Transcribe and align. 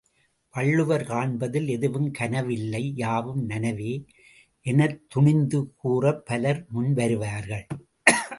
வள்ளுவர் 0.51 1.03
காண்பதில் 1.03 1.67
எதுவுங் 1.67 2.11
கனவு 2.11 2.53
இல்லை 2.53 2.93
யாவும் 2.95 3.49
நனவே 3.49 4.05
எனத்துணிந்து 4.65 5.69
கூறப் 5.75 6.25
பலர் 6.25 6.65
முன் 6.69 6.93
வருவார்கள். 6.93 7.67